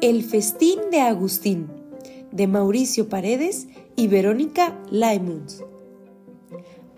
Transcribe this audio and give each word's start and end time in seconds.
El 0.00 0.24
festín 0.24 0.80
de 0.90 1.00
Agustín, 1.00 1.68
de 2.32 2.48
Mauricio 2.48 3.08
Paredes 3.08 3.68
y 3.94 4.08
Verónica 4.08 4.76
Laimons. 4.90 5.62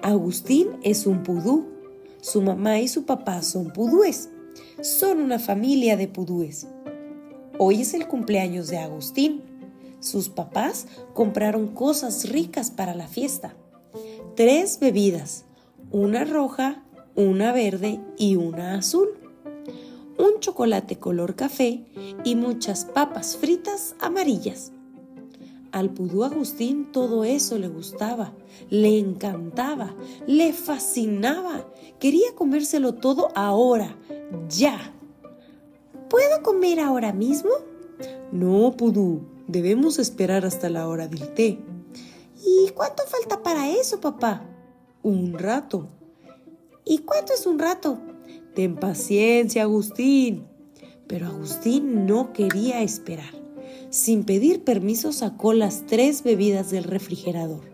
Agustín 0.00 0.78
es 0.82 1.06
un 1.06 1.22
pudú. 1.22 1.66
Su 2.22 2.40
mamá 2.40 2.80
y 2.80 2.88
su 2.88 3.04
papá 3.04 3.42
son 3.42 3.70
pudúes. 3.70 4.30
Son 4.80 5.20
una 5.20 5.38
familia 5.38 5.98
de 5.98 6.08
pudúes. 6.08 6.66
Hoy 7.58 7.82
es 7.82 7.92
el 7.92 8.08
cumpleaños 8.08 8.68
de 8.68 8.78
Agustín. 8.78 9.42
Sus 10.00 10.30
papás 10.30 10.86
compraron 11.12 11.68
cosas 11.68 12.30
ricas 12.30 12.70
para 12.70 12.94
la 12.94 13.08
fiesta. 13.08 13.54
Tres 14.36 14.80
bebidas, 14.80 15.44
una 15.90 16.24
roja, 16.24 16.82
una 17.16 17.52
verde 17.52 18.00
y 18.16 18.36
una 18.36 18.76
azul 18.76 19.08
un 20.18 20.40
chocolate 20.40 20.98
color 20.98 21.34
café 21.34 21.84
y 22.24 22.36
muchas 22.36 22.84
papas 22.84 23.36
fritas 23.36 23.94
amarillas. 24.00 24.72
Al 25.72 25.90
pudú 25.90 26.24
Agustín 26.24 26.90
todo 26.90 27.24
eso 27.24 27.58
le 27.58 27.68
gustaba, 27.68 28.32
le 28.70 28.98
encantaba, 28.98 29.94
le 30.26 30.52
fascinaba. 30.52 31.66
Quería 31.98 32.34
comérselo 32.34 32.94
todo 32.94 33.28
ahora, 33.34 33.96
ya. 34.48 34.94
¿Puedo 36.08 36.42
comer 36.42 36.80
ahora 36.80 37.12
mismo? 37.12 37.50
No, 38.32 38.72
Pudú, 38.76 39.22
debemos 39.48 39.98
esperar 39.98 40.46
hasta 40.46 40.70
la 40.70 40.88
hora 40.88 41.08
del 41.08 41.34
té. 41.34 41.58
¿Y 42.44 42.70
cuánto 42.70 43.02
falta 43.04 43.42
para 43.42 43.68
eso, 43.68 44.00
papá? 44.00 44.46
Un 45.02 45.34
rato. 45.34 45.88
¿Y 46.88 46.98
cuánto 46.98 47.34
es 47.34 47.46
un 47.46 47.58
rato? 47.58 47.98
Ten 48.54 48.76
paciencia, 48.76 49.64
Agustín. 49.64 50.46
Pero 51.08 51.26
Agustín 51.26 52.06
no 52.06 52.32
quería 52.32 52.80
esperar. 52.80 53.34
Sin 53.90 54.22
pedir 54.22 54.62
permiso 54.62 55.12
sacó 55.12 55.52
las 55.52 55.84
tres 55.86 56.22
bebidas 56.22 56.70
del 56.70 56.84
refrigerador. 56.84 57.64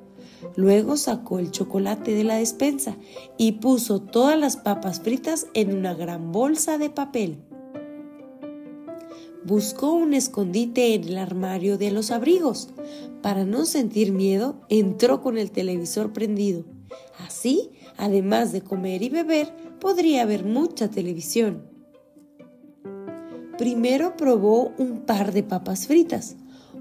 Luego 0.56 0.96
sacó 0.96 1.38
el 1.38 1.50
chocolate 1.50 2.14
de 2.14 2.24
la 2.24 2.36
despensa 2.36 2.96
y 3.36 3.52
puso 3.52 4.00
todas 4.00 4.38
las 4.38 4.56
papas 4.56 5.00
fritas 5.00 5.46
en 5.52 5.76
una 5.76 5.92
gran 5.92 6.32
bolsa 6.32 6.78
de 6.78 6.88
papel. 6.88 7.36
Buscó 9.44 9.92
un 9.92 10.14
escondite 10.14 10.94
en 10.94 11.04
el 11.04 11.18
armario 11.18 11.76
de 11.76 11.90
los 11.90 12.10
abrigos. 12.10 12.70
Para 13.20 13.44
no 13.44 13.66
sentir 13.66 14.10
miedo, 14.10 14.60
entró 14.70 15.20
con 15.20 15.36
el 15.36 15.50
televisor 15.50 16.14
prendido. 16.14 16.64
Así, 17.18 17.70
además 17.96 18.52
de 18.52 18.62
comer 18.62 19.02
y 19.02 19.08
beber, 19.08 19.52
podría 19.80 20.24
ver 20.24 20.44
mucha 20.44 20.88
televisión. 20.88 21.70
Primero 23.58 24.16
probó 24.16 24.72
un 24.78 25.02
par 25.02 25.32
de 25.32 25.42
papas 25.42 25.86
fritas, 25.86 26.36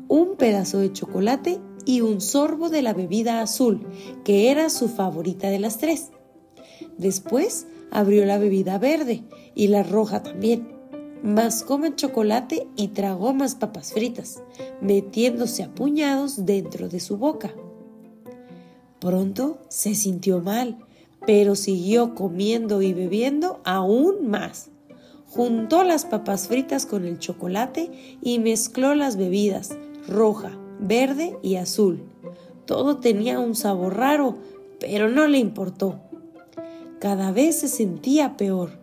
un 0.08 0.36
pedazo 0.36 0.80
de 0.80 0.92
chocolate 0.92 1.60
y 1.86 2.02
un 2.02 2.22
sorbo 2.22 2.70
de 2.70 2.82
la 2.82 2.94
bebida 2.94 3.42
azul, 3.42 3.86
que 4.24 4.52
era 4.52 4.70
su 4.70 4.88
favorita 4.88 5.50
de 5.50 5.60
las 5.60 5.78
tres. 5.78 6.12
Después 6.98 7.68
abrió 7.92 8.26
la 8.26 8.38
bebida 8.38 8.78
verde 8.78 9.24
y 9.54 9.68
la 9.68 9.84
roja 9.84 10.24
también. 10.24 10.68
Más 11.24 11.66
chocolate 11.96 12.68
y 12.76 12.90
tragó 12.90 13.34
más 13.34 13.56
papas 13.56 13.94
fritas, 13.94 14.42
metiéndose 14.82 15.64
a 15.64 15.74
puñados 15.74 16.46
dentro 16.46 16.90
de 16.90 17.00
su 17.00 17.18
boca. 17.18 17.54
Pronto 19.02 19.58
se 19.68 19.96
sintió 19.96 20.40
mal 20.40 20.78
pero 21.26 21.56
siguió 21.56 22.16
comiendo 22.16 22.82
y 22.82 22.94
bebiendo 22.94 23.62
aún 23.64 24.28
más. 24.28 24.70
Juntó 25.30 25.84
las 25.84 26.06
papas 26.06 26.48
fritas 26.48 26.86
con 26.86 27.06
el 27.06 27.20
chocolate 27.20 28.18
y 28.22 28.40
mezcló 28.40 28.96
las 28.96 29.16
bebidas, 29.18 29.70
roja, 30.08 30.58
verde 30.80 31.38
y 31.42 31.56
azul. 31.56 32.04
Todo 32.66 32.98
tenía 32.98 33.40
un 33.40 33.56
sabor 33.56 33.98
raro, 33.98 34.38
pero 34.80 35.10
no 35.10 35.28
le 35.28 35.38
importó. 35.38 36.02
Cada 37.00 37.32
vez 37.32 37.60
se 37.60 37.68
sentía 37.68 38.36
peor. 38.36 38.80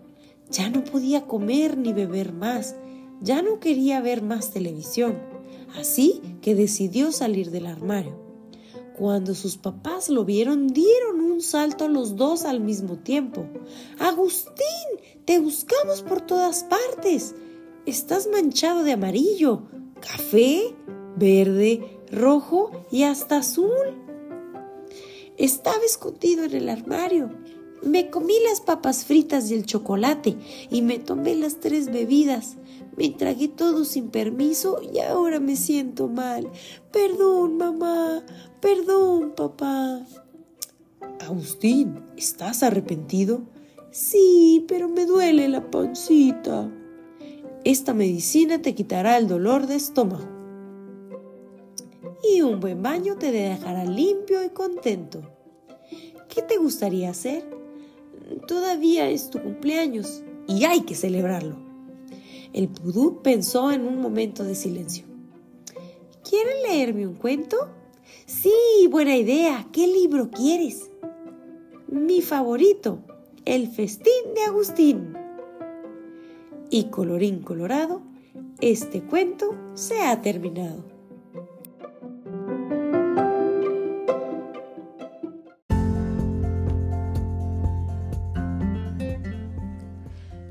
Ya 0.51 0.71
no 0.71 0.85
podía 0.85 1.27
comer 1.27 1.77
ni 1.77 1.93
beber 1.93 2.33
más. 2.33 2.77
Ya 3.21 3.43
no 3.43 3.61
quería 3.61 4.01
ver 4.01 4.23
más 4.23 4.51
televisión. 4.51 5.19
Así 5.79 6.23
que 6.41 6.55
decidió 6.55 7.13
salir 7.13 7.51
del 7.51 7.67
armario. 7.67 8.28
Cuando 8.99 9.37
sus 9.37 9.57
papás 9.57 10.09
lo 10.09 10.25
vieron, 10.25 10.67
dieron 10.67 11.21
un 11.21 11.41
salto 11.41 11.87
los 11.87 12.17
dos 12.17 12.45
al 12.45 12.59
mismo 12.59 12.99
tiempo. 12.99 13.47
Agustín, 14.01 14.65
te 15.25 15.39
buscamos 15.39 16.03
por 16.03 16.21
todas 16.21 16.65
partes. 16.65 17.37
Estás 17.87 18.27
manchado 18.27 18.83
de 18.83 18.95
amarillo, 18.95 19.63
café, 20.01 20.75
verde, 21.17 22.01
rojo 22.11 22.73
y 22.91 23.05
hasta 23.05 23.37
azul. 23.37 23.71
Estaba 25.37 25.85
escondido 25.85 26.43
en 26.43 26.57
el 26.57 26.69
armario. 26.69 27.31
Me 27.83 28.11
comí 28.11 28.35
las 28.49 28.61
papas 28.61 29.05
fritas 29.05 29.51
y 29.51 29.55
el 29.55 29.65
chocolate 29.65 30.37
y 30.71 30.83
me 30.83 30.99
tomé 30.99 31.37
las 31.37 31.61
tres 31.61 31.91
bebidas. 31.91 32.57
Me 32.97 33.11
tragué 33.11 33.49
todo 33.49 33.85
sin 33.85 34.09
permiso 34.09 34.81
y 34.83 34.99
ahora 34.99 35.39
me 35.39 35.55
siento 35.55 36.09
mal. 36.09 36.51
Perdón, 36.93 37.57
mamá. 37.57 38.25
Perdón, 38.61 39.35
papá. 39.37 40.05
Agustín, 41.21 42.03
¿estás 42.17 42.63
arrepentido? 42.63 43.43
Sí, 43.91 44.65
pero 44.67 44.89
me 44.89 45.07
duele 45.07 45.49
la 45.49 45.71
pancita. 45.71 46.71
Esta 47.65 47.95
medicina 47.95 48.61
te 48.61 48.75
quitará 48.75 49.17
el 49.17 49.29
dolor 49.29 49.67
de 49.67 49.77
estómago. 49.77 50.27
Y 52.35 52.43
un 52.43 52.59
buen 52.61 52.83
baño 52.83 53.17
te 53.17 53.31
dejará 53.31 53.85
limpio 53.85 54.45
y 54.45 54.51
contento. 54.51 55.23
¿Qué 56.29 56.43
te 56.43 56.57
gustaría 56.57 57.11
hacer? 57.11 57.58
Todavía 58.47 59.09
es 59.09 59.31
tu 59.31 59.41
cumpleaños 59.43 60.23
y 60.47 60.65
hay 60.65 60.83
que 60.83 60.95
celebrarlo. 60.95 61.57
El 62.53 62.69
pudú 62.69 63.23
pensó 63.23 63.71
en 63.71 63.87
un 63.87 64.01
momento 64.01 64.45
de 64.45 64.55
silencio. 64.55 65.05
¿Quieren 66.29 66.63
leerme 66.63 67.07
un 67.07 67.15
cuento? 67.15 67.57
Sí, 68.27 68.53
buena 68.91 69.17
idea. 69.17 69.67
¿Qué 69.73 69.87
libro 69.87 70.31
quieres? 70.31 70.91
Mi 71.87 72.21
favorito, 72.21 72.99
El 73.45 73.69
festín 73.69 74.35
de 74.35 74.43
Agustín. 74.43 75.15
Y 76.71 76.85
colorín 76.91 77.41
colorado, 77.41 78.03
este 78.61 79.03
cuento 79.03 79.55
se 79.75 80.03
ha 80.03 80.21
terminado. 80.21 80.98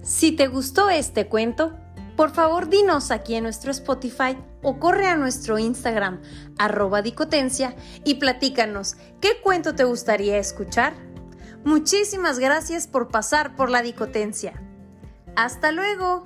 Si 0.07 0.31
te 0.31 0.47
gustó 0.47 0.89
este 0.89 1.27
cuento, 1.27 1.77
por 2.15 2.31
favor 2.31 2.69
dinos 2.69 3.11
aquí 3.11 3.35
en 3.35 3.43
nuestro 3.43 3.71
Spotify 3.71 4.37
o 4.63 4.79
corre 4.79 5.05
a 5.07 5.17
nuestro 5.17 5.59
Instagram, 5.59 6.21
arroba 6.57 7.01
dicotencia, 7.01 7.75
y 8.05 8.15
platícanos 8.15 8.95
qué 9.19 9.41
cuento 9.43 9.75
te 9.75 9.83
gustaría 9.83 10.37
escuchar. 10.37 10.93
Muchísimas 11.65 12.39
gracias 12.39 12.87
por 12.87 13.09
pasar 13.09 13.57
por 13.57 13.69
la 13.69 13.81
dicotencia. 13.81 14.53
Hasta 15.35 15.73
luego. 15.73 16.23